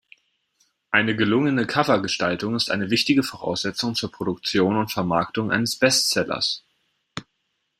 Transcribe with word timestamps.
Eine 0.89 1.15
gelungene 1.15 1.67
Covergestaltung 1.67 2.55
ist 2.55 2.71
eine 2.71 2.89
wichtige 2.89 3.21
Voraussetzung 3.21 3.93
zur 3.93 4.11
Produktion 4.11 4.75
und 4.75 4.91
Vermarktung 4.91 5.51
eines 5.51 5.75
Bestsellers. 5.75 6.63